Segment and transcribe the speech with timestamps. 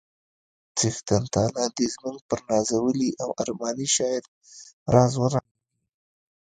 [0.77, 4.23] څښتن تعالی دې زموږ پر نازولي او ارماني شاعر
[4.93, 5.89] راز ورحمیږي